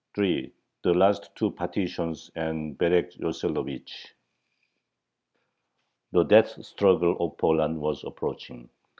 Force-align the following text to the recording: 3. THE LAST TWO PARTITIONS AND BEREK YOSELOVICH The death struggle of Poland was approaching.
3. 0.15 0.51
THE 0.81 0.95
LAST 0.95 1.35
TWO 1.35 1.51
PARTITIONS 1.51 2.31
AND 2.33 2.75
BEREK 2.79 3.19
YOSELOVICH 3.19 4.15
The 6.11 6.23
death 6.23 6.65
struggle 6.65 7.15
of 7.19 7.37
Poland 7.37 7.79
was 7.79 8.03
approaching. 8.03 8.71